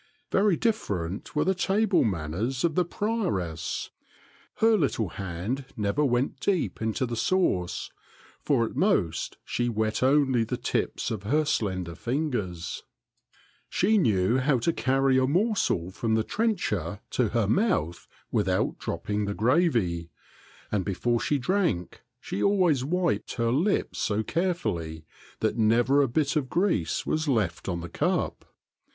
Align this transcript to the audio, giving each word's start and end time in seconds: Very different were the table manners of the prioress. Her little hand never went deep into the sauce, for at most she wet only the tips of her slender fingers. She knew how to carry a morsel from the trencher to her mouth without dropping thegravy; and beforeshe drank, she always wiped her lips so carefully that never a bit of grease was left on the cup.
Very 0.31 0.57
different 0.57 1.35
were 1.35 1.43
the 1.45 1.53
table 1.53 2.03
manners 2.03 2.63
of 2.63 2.73
the 2.73 2.83
prioress. 2.83 3.91
Her 4.55 4.75
little 4.75 5.09
hand 5.09 5.65
never 5.77 6.03
went 6.03 6.39
deep 6.39 6.81
into 6.81 7.05
the 7.05 7.15
sauce, 7.15 7.91
for 8.41 8.65
at 8.65 8.75
most 8.75 9.37
she 9.45 9.69
wet 9.69 10.01
only 10.01 10.43
the 10.43 10.57
tips 10.57 11.11
of 11.11 11.21
her 11.21 11.45
slender 11.45 11.93
fingers. 11.93 12.81
She 13.69 13.99
knew 13.99 14.39
how 14.39 14.57
to 14.57 14.73
carry 14.73 15.19
a 15.19 15.27
morsel 15.27 15.91
from 15.91 16.15
the 16.15 16.23
trencher 16.23 16.99
to 17.11 17.29
her 17.29 17.45
mouth 17.45 18.07
without 18.31 18.79
dropping 18.79 19.27
thegravy; 19.27 20.09
and 20.71 20.83
beforeshe 20.83 21.39
drank, 21.39 22.01
she 22.19 22.41
always 22.41 22.83
wiped 22.83 23.33
her 23.35 23.51
lips 23.51 23.99
so 23.99 24.23
carefully 24.23 25.05
that 25.41 25.57
never 25.57 26.01
a 26.01 26.07
bit 26.07 26.35
of 26.35 26.49
grease 26.49 27.05
was 27.05 27.27
left 27.27 27.69
on 27.69 27.81
the 27.81 27.87
cup. 27.89 28.51